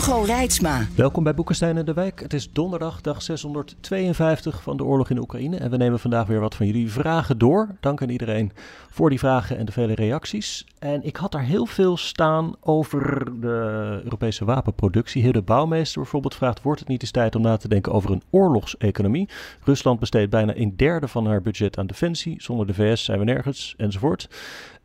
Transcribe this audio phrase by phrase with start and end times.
[0.00, 0.86] Hugo Reitsma.
[0.96, 2.20] Welkom bij Boekenstein en de Wijk.
[2.20, 5.56] Het is donderdag, dag 652 van de oorlog in Oekraïne.
[5.56, 7.76] En we nemen vandaag weer wat van jullie vragen door.
[7.80, 8.52] Dank aan iedereen
[8.90, 10.66] voor die vragen en de vele reacties.
[10.78, 15.22] En ik had daar heel veel staan over de Europese wapenproductie.
[15.22, 18.10] Heer de Bouwmeester bijvoorbeeld vraagt: Wordt het niet eens tijd om na te denken over
[18.10, 19.28] een oorlogseconomie?
[19.64, 22.42] Rusland besteedt bijna een derde van haar budget aan defensie.
[22.42, 24.28] Zonder de VS zijn we nergens, enzovoort.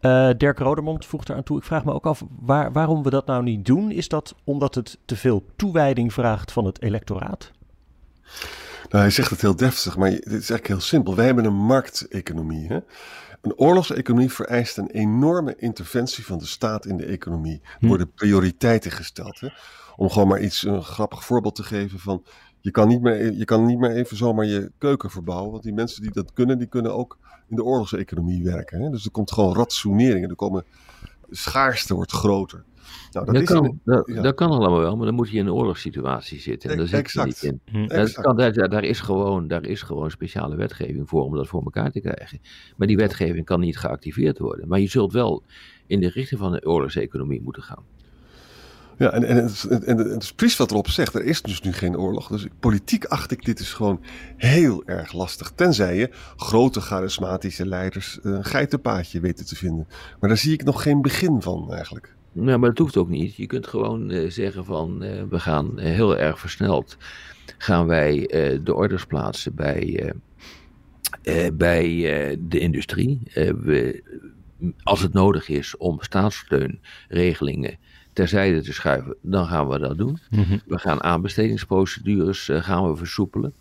[0.01, 1.57] Uh, Dirk Rodermond voegt eraan toe.
[1.57, 3.91] Ik vraag me ook af waar, waarom we dat nou niet doen.
[3.91, 7.51] Is dat omdat het te veel toewijding vraagt van het electoraat?
[8.89, 11.15] Nou, hij zegt het heel deftig, maar het is eigenlijk heel simpel.
[11.15, 12.67] Wij hebben een markteconomie.
[12.67, 12.79] Hè?
[13.41, 17.61] Een oorlogseconomie vereist een enorme interventie van de staat in de economie.
[17.63, 17.87] Er hm.
[17.87, 19.39] worden prioriteiten gesteld.
[19.39, 19.47] Hè?
[19.95, 22.23] Om gewoon maar iets, een grappig voorbeeld te geven van...
[22.59, 25.51] Je kan, niet meer, je kan niet meer even zomaar je keuken verbouwen.
[25.51, 27.17] Want die mensen die dat kunnen, die kunnen ook
[27.49, 28.81] in de oorlogseconomie werken.
[28.81, 28.89] Hè?
[28.89, 30.29] Dus er komt gewoon ratsoenering.
[30.29, 30.63] Er komen,
[31.29, 32.63] de schaarste wordt groter.
[33.11, 36.69] Nou, dat, kan, dat, kan allemaal wel, maar dan moet je in een oorlogssituatie zitten.
[36.69, 37.87] En daar zit je niet in.
[37.87, 41.63] Dat kan, daar, daar, is gewoon, daar is gewoon speciale wetgeving voor om dat voor
[41.63, 42.39] elkaar te krijgen.
[42.77, 44.67] Maar die wetgeving kan niet geactiveerd worden.
[44.67, 45.43] Maar je zult wel
[45.87, 47.83] in de richting van de oorlogseconomie moeten gaan.
[48.97, 51.15] Ja, en, en, het, en, het is precies wat erop zegt.
[51.15, 52.27] Er is dus nu geen oorlog.
[52.27, 54.01] Dus politiek acht ik dit is gewoon
[54.37, 55.51] heel erg lastig.
[55.55, 59.87] Tenzij je grote charismatische leiders een geitenpaadje weten te vinden.
[60.19, 62.15] Maar daar zie ik nog geen begin van eigenlijk.
[62.31, 63.35] Nou, maar dat hoeft ook niet.
[63.35, 66.97] Je kunt gewoon uh, zeggen van uh, we gaan heel erg versneld.
[67.57, 68.27] Gaan wij
[68.63, 70.13] de orders plaatsen bij,
[71.53, 71.87] bij
[72.39, 73.21] de industrie.
[73.33, 74.03] we,
[74.83, 77.77] als het nodig is om staatssteunregelingen
[78.15, 80.19] terzijde te schuiven, dan gaan we dat doen.
[80.29, 80.57] Mhm.
[80.65, 83.53] We gaan aanbestedingsprocedures uh, gaan we versoepelen.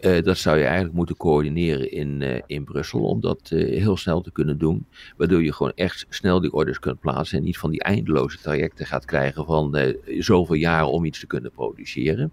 [0.00, 4.20] Uh, dat zou je eigenlijk moeten coördineren in, uh, in Brussel om dat heel snel
[4.20, 4.86] te kunnen doen.
[5.16, 8.86] Waardoor je gewoon echt snel die orders kunt plaatsen en niet van die eindeloze trajecten
[8.86, 12.32] gaat krijgen van zoveel jaren om iets te kunnen produceren.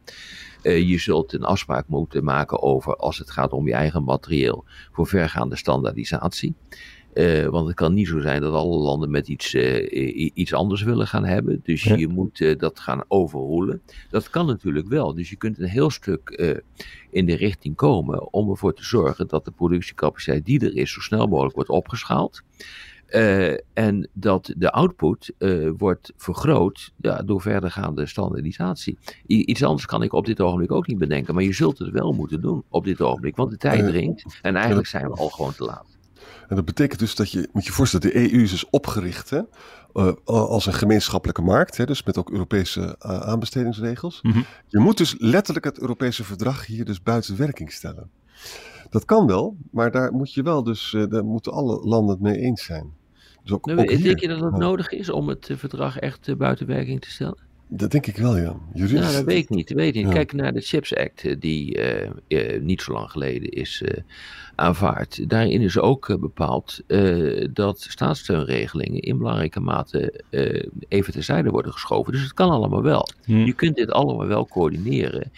[0.64, 5.08] je zult een afspraak moeten maken over als het gaat om je eigen materieel voor
[5.08, 6.54] vergaande standaardisatie.
[7.14, 10.84] Uh, want het kan niet zo zijn dat alle landen met iets, uh, iets anders
[10.84, 11.60] willen gaan hebben.
[11.64, 13.82] Dus je moet uh, dat gaan overroelen.
[14.10, 15.14] Dat kan natuurlijk wel.
[15.14, 16.30] Dus je kunt een heel stuk
[17.10, 21.00] in de richting komen om ervoor te zorgen dat de productiecapaciteit die er is zo
[21.00, 22.42] snel mogelijk wordt opgeschaald.
[23.74, 25.34] en dat de output
[25.78, 28.98] wordt vergroot ja, door verdergaande standaardisatie.
[29.28, 31.34] I iets anders kan ik op dit ogenblik ook niet bedenken.
[31.34, 33.36] Maar je zult het wel moeten doen op dit ogenblik.
[33.36, 34.40] Want de tijd dringt.
[34.42, 36.00] En eigenlijk zijn we al gewoon te laat.
[36.48, 39.42] En dat betekent dus dat je, moet je voorstellen, de EU is dus opgericht hè,
[39.94, 44.20] uh, als een gemeenschappelijke markt, hè, dus met ook Europese uh, aanbestedingsregels.
[44.22, 44.46] Mm -hmm.
[44.68, 48.10] Je moet dus letterlijk het Europese verdrag hier dus buiten werking stellen.
[48.90, 52.24] Dat kan wel, maar daar moet je wel dus, uh, daar moeten alle landen het
[52.24, 52.94] mee eens zijn.
[53.44, 56.68] Dus ook, nou, ook denk je dat het nodig is om het verdrag echt buiten
[56.68, 57.51] werking te stellen?
[57.74, 58.56] Dat denk ik wel, ja.
[58.74, 59.02] Jurist.
[59.02, 59.68] Nou, dat weet ik niet.
[59.68, 60.14] Dat weet ik niet.
[60.14, 61.80] Kijk naar de Chips Act, die
[62.62, 63.84] niet zo lang geleden is
[64.62, 65.30] aanvaard.
[65.30, 71.72] Daarin is ook eh, bepaald uh, dat staatssteunregelingen in belangrijke mate uh, even terzijde worden
[71.72, 72.14] geschoven.
[72.14, 73.08] Dus het kan allemaal wel.
[73.26, 73.38] Hm.
[73.38, 75.32] Je kunt dit allemaal wel coördineren.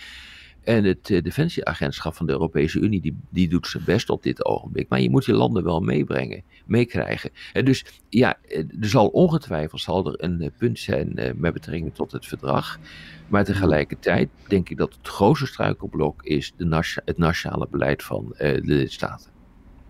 [0.63, 4.90] En het Defensieagentschap van de Europese Unie, die, die doet zijn best op dit ogenblik.
[4.90, 7.29] Maar je moet je landen wel meebrengen, meekrijgen.
[7.53, 12.25] En dus ja, er zal ongetwijfeld zal er een punt zijn met betrekking tot het
[12.25, 12.79] verdrag.
[13.28, 18.59] Maar tegelijkertijd denk ik dat het grootste struikelblok is de het nationale beleid van de
[18.62, 19.33] lidstaten.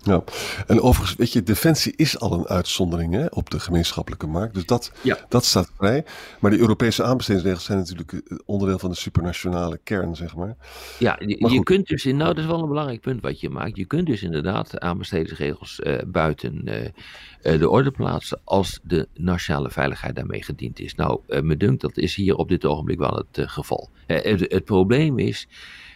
[0.03, 0.23] Ja,
[0.67, 4.53] en overigens, weet je, defensie is al een uitzondering hè, op de gemeenschappelijke markt.
[4.53, 5.17] Dus dat, ja.
[5.29, 6.05] dat staat vrij.
[6.39, 10.55] Maar die Europese aanbestedingsregels zijn natuurlijk eh, onderdeel van de supranationale kern, zeg maar.
[10.99, 13.77] Ja, je, kunt dus, in, nou dat is wel een belangrijk punt wat je maakt.
[13.77, 20.15] Je kunt dus inderdaad aanbestedingsregels uh, buiten uh, de orde plaatsen als de nationale veiligheid
[20.15, 20.95] daarmee gediend is.
[20.95, 23.89] Nou, me dunkt dat is hier op dit ogenblik wel het geval.
[24.05, 25.47] Het, het probleem is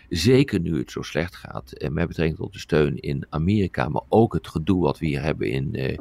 [0.10, 4.02] Zeker nu het zo slecht gaat en met betrekking tot de steun in Amerika, maar
[4.10, 5.98] ook het gedoe wat we hier hebben in, uh,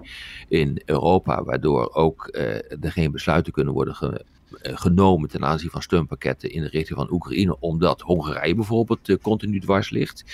[0.49, 2.55] in Europa, waardoor ook uh,
[2.85, 4.25] er geen besluiten kunnen worden ge,
[4.61, 9.91] genomen ten aanzien van steunpakketten in de richting van Oekraïne, omdat Hongarije bijvoorbeeld continu dwars
[9.91, 10.25] ligt.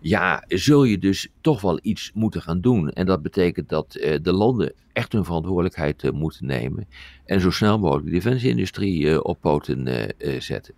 [0.00, 2.90] ja, zul je dus toch wel iets moeten gaan doen.
[2.90, 3.92] En dat betekent dat
[4.22, 6.86] de landen echt hun verantwoordelijkheid moeten nemen.
[7.24, 10.74] En zo snel mogelijk de defensieindustrie op poten zetten.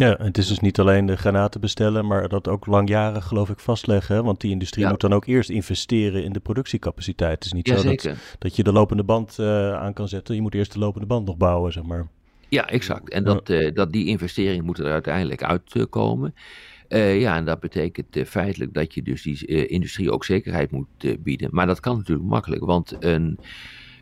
[0.00, 3.58] Ja, het is dus niet alleen de granaten bestellen, maar dat ook langjarig geloof ik
[3.58, 4.24] vastleggen.
[4.24, 7.34] Want die industrie moet dan ook eerst investeren in de productiecapaciteit.
[7.34, 8.08] Het is niet zo dat,
[8.38, 10.34] dat, je de lopende band uh, aan kan zetten.
[10.34, 12.06] Je moet eerst de lopende band nog bouwen, zeg maar.
[12.48, 13.10] Ja, exact.
[13.10, 16.34] En dat, uh, dat die investeringen moeten er uiteindelijk uitkomen.
[16.88, 21.48] Uh, ja, en dat betekent feitelijk dat je dus die industrie ook zekerheid moet bieden.
[21.52, 23.38] Maar dat kan natuurlijk makkelijk, want een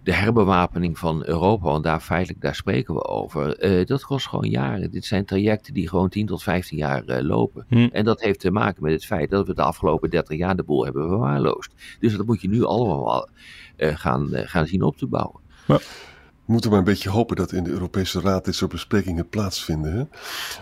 [0.09, 4.51] de herbewapening van Europa, want daar feitelijk daar spreken we over, uh, dat kost gewoon
[4.51, 4.91] jaren.
[4.91, 7.65] Dit zijn trajecten die gewoon 10 tot 15 jaar uh, lopen.
[7.69, 7.89] Hm.
[7.93, 10.63] En dat heeft te maken met het feit dat we de afgelopen 30 jaar de
[10.63, 11.73] boel hebben verwaarloosd.
[12.01, 13.29] Dus dat moet je nu allemaal
[13.77, 15.41] uh, gaan, gaan zien op te bouwen.
[15.67, 15.77] Ja.
[15.77, 19.93] We moeten maar een beetje hopen dat in de Europese Raad dit soort besprekingen plaatsvinden.
[19.93, 20.05] Hè?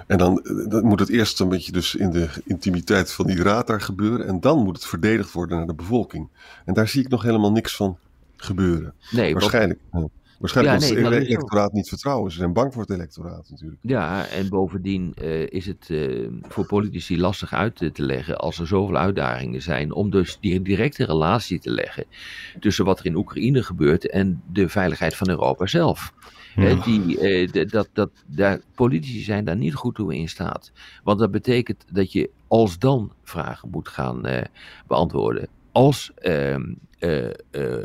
[0.07, 3.67] En dan, dan moet het eerst een beetje dus in de intimiteit van die raad
[3.67, 4.27] daar gebeuren.
[4.27, 6.29] En dan moet het verdedigd worden naar de bevolking.
[6.65, 7.99] En daar zie ik nog helemaal niks van
[8.37, 8.95] gebeuren.
[9.11, 9.81] Nee, waarschijnlijk.
[10.39, 12.31] Waarschijnlijk ja, nee, het electoraat niet vertrouwen.
[12.33, 13.81] Ze zijn bang voor het electoraat natuurlijk.
[13.83, 18.67] Ja, en bovendien uh, is het uh, voor politici lastig uit te leggen als er
[18.67, 19.93] zoveel uitdagingen zijn.
[19.93, 22.05] Om dus die directe relatie te leggen
[22.61, 26.13] tussen wat er in Oekraïne gebeurt en de veiligheid van Europa zelf.
[26.55, 26.75] Ja.
[26.75, 30.73] die, uh, dat, dat, daar, politici zijn daar niet goed toe in staat.
[31.05, 34.23] Want dat betekent dat je als dan vragen moet gaan
[34.87, 35.49] beantwoorden.
[35.77, 36.63] Als ehm,
[36.99, 37.31] uh, uh,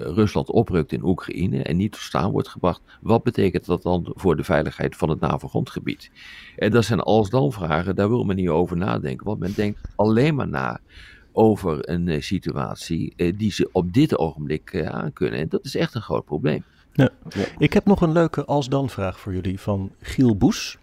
[0.02, 4.36] Rusland oprukt in Oekraïne en niet tot staan wordt gebracht, wat betekent dat dan voor
[4.36, 6.12] de veiligheid van het NAVO-grondgebied?
[6.56, 10.36] En dat zijn als-dan vragen, daar wil men niet over nadenken, want men denkt alleen
[10.36, 10.80] maar na
[11.32, 15.40] over een uh, situatie die ze op dit ogenblik aankunnen.
[15.40, 16.64] En dat is echt een groot probleem.
[16.94, 17.10] Ja.
[17.58, 20.78] Ik heb nog een leuke als-dan-vraag voor jullie van Giel Boes.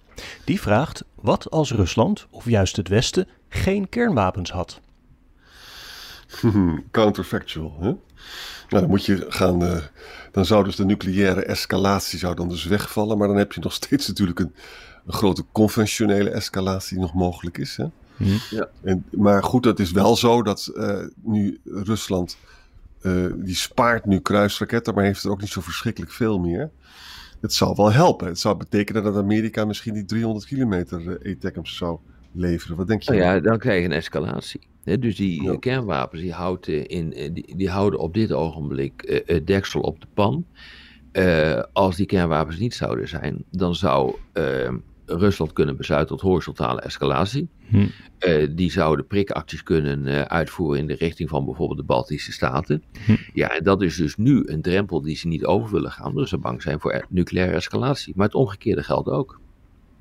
[0.44, 4.80] Die vraagt: wat als Rusland, of juist het Westen, geen kernwapens had?
[6.90, 7.94] Counterfactual, hè?
[8.68, 9.62] Nou, dan moet je gaan.
[9.62, 9.76] Uh,
[10.32, 13.18] dan zou dus de nucleaire escalatie zou dan dus wegvallen.
[13.18, 14.54] Maar dan heb je nog steeds natuurlijk een,
[15.06, 17.76] een grote conventionele escalatie die nog mogelijk is.
[17.76, 17.84] Hè?
[18.16, 18.36] Mhm.
[18.50, 18.68] Ja.
[18.82, 22.36] En, maar goed, het is wel zo dat uh, nu Rusland.
[23.02, 26.70] Uh, die spaart nu kruisraketten, maar heeft er ook niet zo verschrikkelijk veel meer.
[27.40, 28.26] Het zou wel helpen.
[28.26, 31.98] Het zou betekenen dat Amerika misschien die 300 kilometer ETACMS zou
[32.32, 32.76] leveren.
[32.76, 33.10] Wat denk je?
[33.10, 34.60] Nou ja, dan krijg je een escalatie
[34.96, 39.46] dus die kernwapens die, houden in, eh, die, die, houden op dit ogenblik uh, het
[39.46, 40.46] deksel op de pan.
[41.12, 44.74] Uh, als die kernwapens niet zouden zijn, dan zou uh,
[45.06, 47.48] Rusland kunnen besluiten tot horizontale escalatie.
[47.68, 47.86] Hm.
[48.54, 52.82] die zouden prikacties kunnen uitvoeren in de richting van bijvoorbeeld de Baltische Staten.
[53.06, 53.16] Hm.
[53.32, 56.28] Ja, en dat is dus nu een drempel die ze niet over willen gaan, omdat
[56.28, 58.12] ze bang zijn voor nucleaire escalatie.
[58.16, 59.40] Maar het omgekeerde geldt ook.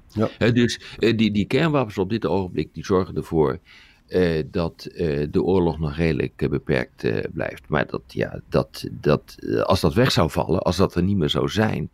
[0.08, 0.52] Ja.
[0.52, 3.60] dus die, die kernwapens op dit ogenblik die zorgen ervoor
[4.10, 7.64] uh, dat uh, de oorlog nog redelijk uh, beperkt blijft.
[7.68, 11.30] Maar dat, ja, dat, dat, als dat weg zou vallen, als dat er niet meer
[11.30, 11.90] zou zijn,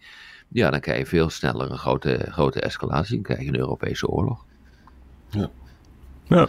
[0.47, 3.13] ja, dan krijg je veel sneller een grote, grote escalatie.
[3.13, 4.45] Dan krijg je een Europese oorlog.
[5.29, 5.49] Ja.
[6.23, 6.47] ja.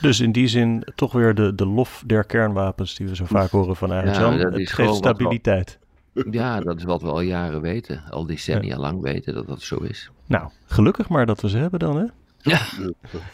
[0.00, 3.50] Dus in die zin toch weer de, de lof der kernwapens die we zo vaak
[3.50, 4.38] horen van Arjan.
[4.38, 5.78] Ja, het geeft stabiliteit.
[6.30, 8.02] ja, dat is wat we al jaren weten.
[8.10, 10.10] Al decennia lang weten dat dat zo is.
[10.26, 12.06] Nou, gelukkig maar dat we ze hebben dan, hè?
[12.42, 12.60] Ja.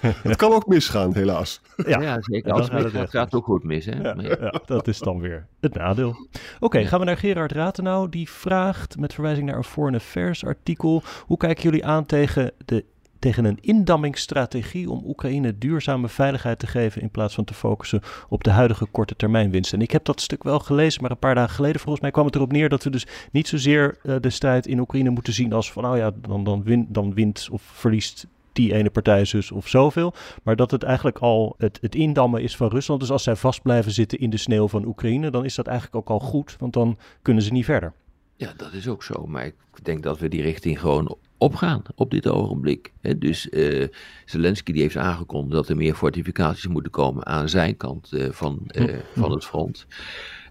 [0.01, 1.61] Het kan ook misgaan, helaas.
[1.77, 2.53] Ja, ja zeker.
[2.53, 3.85] Als het gaat, gaat het ook goed mis.
[3.85, 4.01] Hè?
[4.01, 6.29] Ja, ja, dat is dan weer het nadeel.
[6.61, 8.09] Oké, gaan we naar Gerard Ratenau.
[8.09, 11.03] Die vraagt met verwijzing naar een Foreign Affairs artikel.
[11.27, 12.85] Hoe kijken jullie aan tegen, de,
[13.19, 18.45] tegen een indammingsstrategie om Oekraïne duurzame veiligheid te geven in plaats van te focussen op
[18.45, 19.73] de huidige korte termijn winst?
[19.73, 22.27] En ik heb dat stuk wel gelezen, maar een paar dagen geleden volgens mij kwam
[22.27, 25.53] het erop neer dat we dus niet zozeer uh, de strijd in Oekraïne moeten zien
[25.53, 28.27] als van, nou ja, dan, dan, win, dan wint of verliest
[28.59, 30.15] die ene partij zus of zoveel.
[30.43, 33.01] Maar dat het eigenlijk al het, het indammen is van Rusland.
[33.01, 35.97] Dus als zij vast blijven zitten in de sneeuw van Oekraïne, dan is dat eigenlijk
[35.97, 37.93] ook al goed, want dan kunnen ze niet verder.
[38.37, 39.27] Ja, dat is ook zo.
[39.27, 42.93] Maar ik denk dat we die richting gewoon opgaan op dit ogenblik.
[43.17, 43.87] dus uh,
[44.25, 48.61] Zelensky die heeft aangekondigd dat er meer fortificaties moeten komen aan zijn kant uh, van,
[48.67, 49.87] uh, van het front.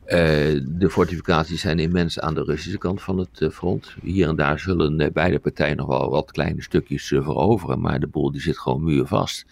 [0.07, 0.13] Uh,
[0.65, 3.95] de fortificaties zijn immens aan de Russische kant van het uh, front.
[4.01, 8.07] Hier en daar zullen uh, beide partijen nog wel wat kleine stukjes veroveren, maar de
[8.07, 9.45] boel die zit gewoon muurvast.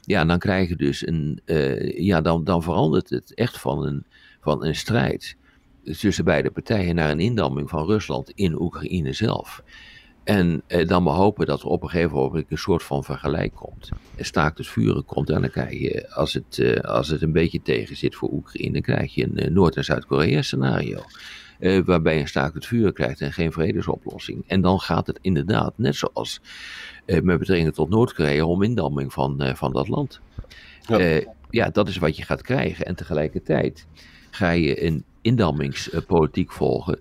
[0.00, 1.40] Ja, dan krijg je dus een,
[1.96, 4.04] ja, dan, dan verandert het echt van een,
[4.40, 5.36] van een strijd
[5.84, 9.62] tussen beide partijen naar een indamming van Rusland in Oekraïne zelf.
[10.26, 13.54] En eh, dan maar hopen dat er op een gegeven moment een soort van vergelijk
[13.54, 13.88] komt.
[14.16, 17.32] En staakt het vuren komt en dan krijg je, als het, eh, als het een
[17.32, 21.00] beetje tegen zit voor Oekraïne, dan krijg je een uh, Noord- en Zuid-Korea scenario.
[21.60, 24.44] Uh, waarbij je staakt het vuren krijgt en geen vredesoplossing.
[24.46, 26.40] En dan gaat het inderdaad, net zoals
[27.06, 30.20] met betrekking tot Noord-Korea, om indamming van, van dat land.
[30.80, 31.20] Ja.
[31.50, 32.86] ja, dat is wat je gaat krijgen.
[32.86, 33.86] En tegelijkertijd
[34.30, 37.00] ga je een indammingspolitiek volgen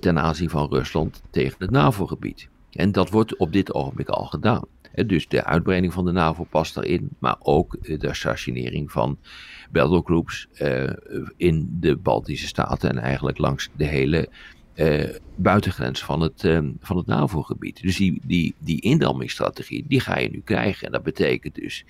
[0.00, 2.50] ten aanzien van Rusland tegen het NAVO-gebied.
[2.72, 4.64] En dat wordt op dit ogenblik al gedaan.
[5.06, 9.18] Dus de uitbreiding van de NAVO past erin, maar ook de stationering van
[9.70, 10.90] battlegroups uh,
[11.36, 14.28] in de Baltische Staten en eigenlijk langs de hele
[14.74, 16.40] uh, buitengrens van het,
[16.80, 17.82] van het NAVO-gebied.
[17.82, 20.86] Dus die, die, die indammingsstrategie, die ga je nu krijgen.
[20.86, 21.84] En dat betekent dus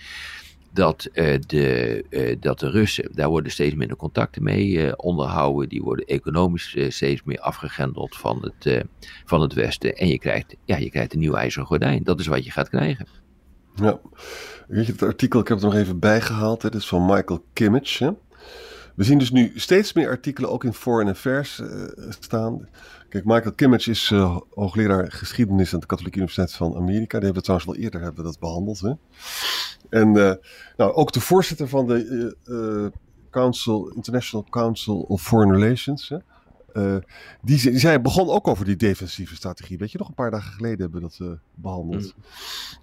[0.73, 5.69] dat, uh, de, uh, dat de Russen, daar worden steeds minder contacten mee uh, onderhouden.
[5.69, 8.85] Die worden economisch steeds meer afgegrendeld van het,
[9.25, 9.97] van het Westen.
[9.97, 12.03] En je krijgt, ja, je krijgt een nieuw ijzeren gordijn.
[12.03, 13.07] Dat is wat je gaat krijgen.
[13.75, 14.01] Ja,
[14.69, 16.61] weet je, het artikel, ik heb het nog even bijgehaald.
[16.61, 17.99] Dat is van Michael Kimmich.
[17.99, 18.11] Hè?
[18.95, 21.63] We zien dus nu steeds meer artikelen ook in Foreign Affairs
[22.21, 22.69] staan.
[23.09, 27.19] Kijk, Michael Kimmich is uh, hoogleraar geschiedenis aan de Katholieke Universiteit van Amerika.
[27.19, 28.81] Die hebben we trouwens wel eerder hebben we dat behandeld.
[28.81, 28.93] Hè?
[29.91, 30.33] En uh,
[30.77, 32.93] nou, ook de voorzitter van de
[33.31, 36.09] Council, International Council of Foreign Relations.
[36.09, 36.17] Hè?
[37.43, 39.79] Die, die zei, begon ook over die defensieve strategie.
[39.79, 42.15] Weet je, nog een paar dagen geleden hebben we dat behandeld.
[42.17, 42.23] Mm.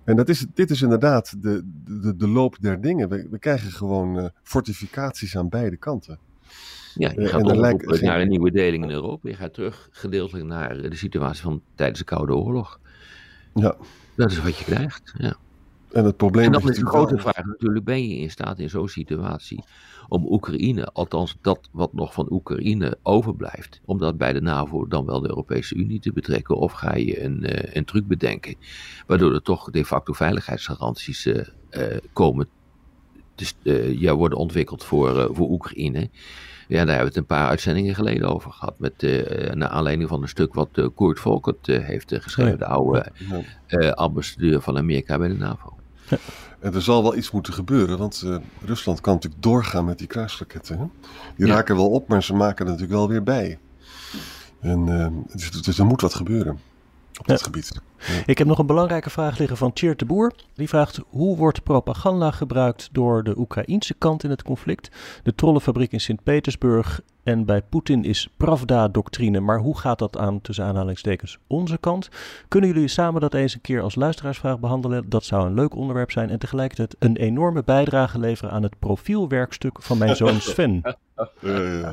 [0.03, 3.09] En dat is, dit is inderdaad de, de, de loop der dingen.
[3.09, 6.19] We, we krijgen gewoon fortificaties aan beide kanten.
[6.95, 9.29] Ja, je gaat lijkt, naar een nieuwe deling in Europa.
[9.29, 12.79] Je gaat terug gedeeltelijk naar de situatie van tijdens de Koude Oorlog.
[13.53, 13.75] Ja.
[14.15, 15.35] Dat is wat je krijgt, ja.
[15.91, 18.69] En het probleem en dan is de grote vraag natuurlijk, ben je in staat in
[18.69, 19.63] zo'n situatie
[20.07, 25.05] om Oekraïne, althans dat wat nog van Oekraïne overblijft, om dat bij de NAVO dan
[25.05, 26.55] wel de Europese Unie te betrekken?
[26.55, 28.55] Of ga je een, uh, een truc bedenken,
[29.07, 31.35] waardoor er toch de facto veiligheidsgaranties uh,
[31.71, 32.47] uh, komen,
[33.35, 33.55] dus,
[33.97, 36.09] ja, worden ontwikkeld voor, voor Oekraïne?
[36.67, 38.79] Ja, daar hebben we het een paar uitzendingen geleden over gehad.
[38.79, 42.57] Met, uh, naar aanleiding van een stuk wat uh, Kurt Volkert uh, heeft geschreven.
[42.57, 43.11] De oude
[43.95, 45.78] ambassadeur van Amerika bij de NAVO.
[46.09, 46.17] Ja.
[46.59, 48.25] En er zal wel iets moeten gebeuren, want
[48.65, 50.79] Rusland kan natuurlijk doorgaan met die kruisraketten.
[50.79, 50.85] Hè?
[51.35, 51.53] Die ja.
[51.53, 53.59] raken wel op, maar ze maken er natuurlijk wel weer bij.
[54.59, 54.85] En,
[55.33, 56.59] dus, dus er moet wat gebeuren
[57.19, 57.71] op dat gebied.
[58.25, 60.33] Ik heb nog een belangrijke vraag liggen van Tjeerd de Boer.
[60.53, 64.89] Die vraagt hoe wordt propaganda gebruikt door de Oekraïense kant in het conflict?
[65.23, 69.39] De trollenfabriek in Sint-Petersburg en bij Poetin is Pravda-doctrine.
[69.39, 72.09] Maar hoe gaat dat aan, tussen aanhalingstekens, onze kant?
[72.47, 75.09] Kunnen jullie samen dat eens een keer als luisteraarsvraag behandelen?
[75.09, 79.81] Dat zou een leuk onderwerp zijn en tegelijkertijd een enorme bijdrage leveren aan het profielwerkstuk
[79.81, 80.81] van mijn zoon Sven.
[81.41, 81.89] Uh,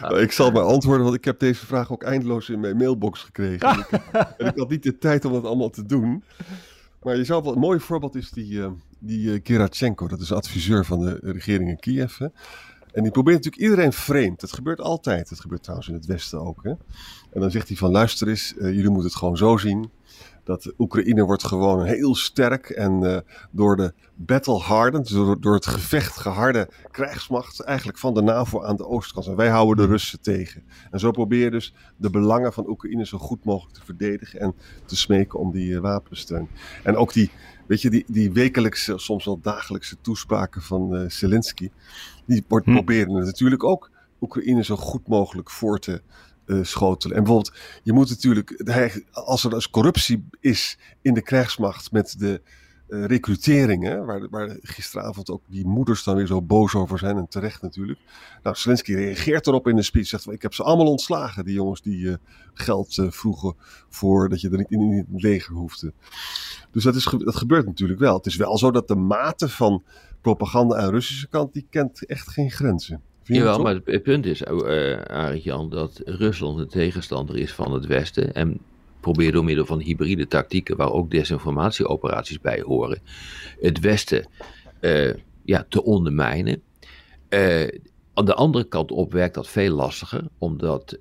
[0.00, 3.22] nou, ik zal maar antwoorden, want ik heb deze vraag ook eindeloos in mijn mailbox
[3.22, 3.68] gekregen.
[3.68, 4.02] en, ik,
[4.36, 6.22] en ik had niet de tijd om dat allemaal te doen.
[7.02, 8.66] Maar je zou wel, een mooi voorbeeld is die, uh,
[8.98, 12.18] die uh, Gerachenko, dat is adviseur van de regering in Kiev.
[12.18, 12.26] Hè?
[12.92, 14.40] En die probeert natuurlijk iedereen vreemd.
[14.40, 15.28] Dat gebeurt altijd.
[15.28, 16.62] Dat gebeurt trouwens in het Westen ook.
[16.62, 16.70] Hè?
[17.30, 19.90] En dan zegt hij van luister eens, uh, jullie moeten het gewoon zo zien
[20.48, 23.18] dat Oekraïne wordt gewoon heel sterk en uh,
[23.50, 28.76] door de battle hardened, door, door het gevecht geharde krijgsmacht eigenlijk van de NAVO aan
[28.76, 29.26] de oostkant.
[29.26, 29.90] En wij houden de hmm.
[29.90, 30.62] Russen tegen.
[30.90, 34.54] En zo probeer je dus de belangen van Oekraïne zo goed mogelijk te verdedigen en
[34.84, 36.48] te smeken om die uh, wapensteun.
[36.82, 37.30] En ook die,
[37.66, 41.70] weet je, die, die wekelijkse, soms wel dagelijkse toespraken van uh, Zelensky,
[42.26, 42.74] die wordt, hmm.
[42.74, 43.90] proberen natuurlijk ook
[44.20, 46.02] Oekraïne zo goed mogelijk voor te
[46.48, 47.16] uh, schotelen.
[47.16, 48.62] En bijvoorbeeld, je moet natuurlijk,
[49.12, 52.40] als er dus corruptie is in de krijgsmacht met de
[52.88, 57.28] uh, recruteringen, waar, waar gisteravond ook die moeders dan weer zo boos over zijn, en
[57.28, 57.98] terecht natuurlijk.
[58.42, 61.82] Nou, Zelensky reageert erop in de speech, zegt ik heb ze allemaal ontslagen, die jongens
[61.82, 62.14] die uh,
[62.54, 63.54] geld vroegen
[63.88, 65.92] voor dat je er niet in, in het leger hoefde.
[66.70, 68.16] Dus dat, is, dat gebeurt natuurlijk wel.
[68.16, 69.82] Het is wel zo dat de mate van
[70.20, 73.02] propaganda aan de Russische kant, die kent echt geen grenzen.
[73.36, 77.86] Jawel, maar het punt is, uh, Arend Jan, dat Rusland een tegenstander is van het
[77.86, 78.34] Westen.
[78.34, 78.60] En
[79.00, 83.00] probeert door middel van hybride tactieken, waar ook desinformatieoperaties bij horen,
[83.60, 84.28] het Westen
[84.80, 86.62] uh, ja, te ondermijnen.
[87.28, 87.68] Uh,
[88.14, 90.98] aan de andere kant op werkt dat veel lastiger, omdat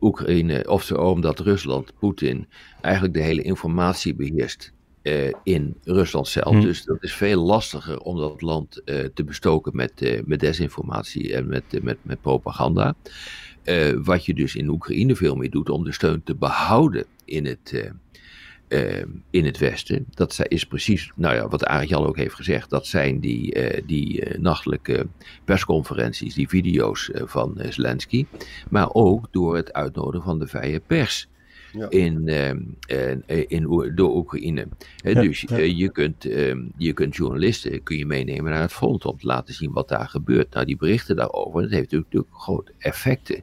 [0.00, 2.48] Oekraïne, of omdat Rusland, Poetin,
[2.80, 4.72] eigenlijk de hele informatie beheerst
[5.06, 6.54] uh, in Rusland zelf.
[6.54, 6.60] Hm.
[6.60, 11.34] Dus dat is veel lastiger om dat land uh, te bestoken met, uh, met desinformatie
[11.34, 12.94] en met, met, met propaganda.
[14.02, 17.92] wat je dus in Oekraïne veel meer doet om de steun te behouden in het,
[19.30, 20.06] in het Westen.
[20.10, 22.70] Dat is precies, nou ja, wat Jan ook heeft gezegd.
[22.70, 25.06] Dat zijn die, die nachtelijke
[25.44, 28.26] persconferenties, die video's van Zelensky.
[28.70, 31.28] Maar ook door het uitnodigen van de vrije pers
[31.88, 34.68] in, uh, in, door Oekraïne.
[35.02, 39.18] dus uh, je, kunt, uh, je kunt journalisten kun je meenemen naar het front om
[39.18, 40.54] te laten zien wat daar gebeurt.
[40.54, 43.42] Nou, die berichten daarover, dat heeft natuurlijk grote effecten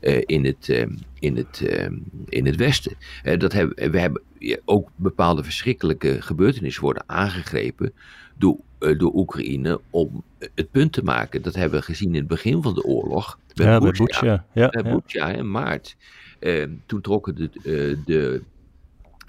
[0.00, 1.94] eh, in, het, ehm, in, het, ehm,
[2.28, 2.96] in het Westen.
[3.38, 4.22] dat hebben, we hebben
[4.64, 7.92] ook bepaalde verschrikkelijke gebeurtenissen worden aangegrepen
[8.38, 8.56] door
[8.92, 10.22] door Oekraïne om
[10.54, 11.42] het punt te maken.
[11.42, 13.38] Dat hebben we gezien in het begin van de oorlog.
[13.54, 14.44] Bij ja, Butsja.
[14.52, 15.96] Ja, bij Butsja in maart.
[16.86, 17.50] Toen trokken de,
[18.04, 18.42] de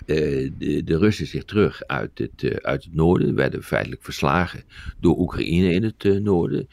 [0.05, 4.63] de, de, Russen zich terug uit het, uit het noorden, werden feitelijk verslagen
[4.99, 6.67] door Oekraïne in het noorden.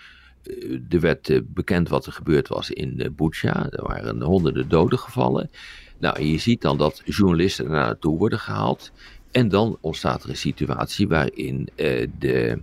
[0.88, 3.72] er werd bekend wat er gebeurd was in uh.
[3.72, 5.50] Er waren honderden doden gevallen.
[5.98, 8.92] Nou, je ziet dan dat journalisten naar naartoe worden gehaald.
[9.30, 12.62] En dan ontstaat er een situatie waarin uh, de,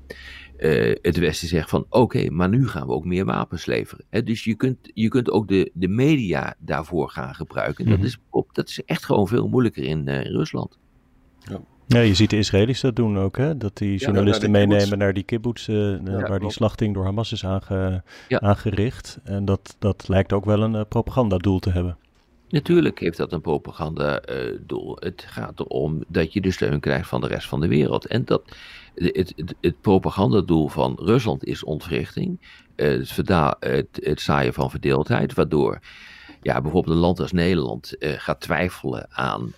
[0.59, 4.05] uh, het Westen zegt van oké, maar nu gaan we ook meer wapens leveren.
[4.25, 7.85] dus je kunt, je kunt ook de, de media daarvoor gaan gebruiken.
[7.85, 8.05] dat, mhm.
[8.05, 8.17] is,
[8.51, 10.77] dat is echt gewoon veel moeilijker in, uh, in Rusland.
[11.39, 11.59] Ja.
[11.87, 13.57] Ja, je ziet de Israëli's dat doen ook, hè?
[13.57, 15.67] Dat die journalisten meenemen naar die kibbutz,
[16.03, 19.19] waar die slachting door Hamas is aange, aangericht.
[19.23, 21.97] En dat, dat lijkt ook wel een uh, propagandadoel te hebben.
[22.49, 24.97] Natuurlijk heeft dat een propagandadoel.
[24.99, 28.05] het gaat erom dat je de steun krijgt van de rest van de wereld.
[28.05, 28.55] En dat,
[28.95, 32.39] het, het, propagandadoel van Rusland is ontwrichting.
[32.75, 33.15] Het,
[33.59, 35.79] het, het zaaien van verdeeldheid, waardoor
[36.41, 39.53] ja, bijvoorbeeld een land als Nederland uh, gaat twijfelen aan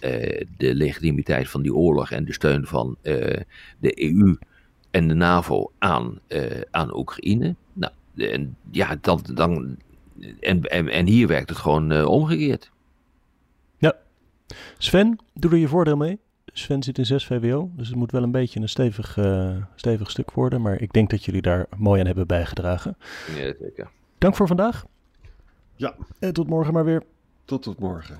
[0.57, 2.97] de legitimiteit van die oorlog en de steun van
[3.79, 4.37] de EU
[4.91, 6.19] en de NAVO aan,
[6.71, 7.55] aan Oekraïne.
[7.73, 9.77] Nou, en, ja, dan, dan,
[10.39, 12.71] en, en hier werkt het gewoon omgekeerd.
[14.77, 16.19] Sven, doe er je voordeel mee.
[16.45, 20.11] Sven zit in 6 VWO, dus het moet wel een beetje een stevig, uh, stevig
[20.11, 20.61] stuk worden.
[20.61, 22.97] Maar ik denk dat jullie daar mooi aan hebben bijgedragen.
[23.35, 23.89] Ja, zeker.
[24.17, 24.85] Dank voor vandaag.
[25.75, 25.95] Ja.
[26.19, 27.03] En tot morgen maar weer.
[27.45, 28.19] Tot tot morgen.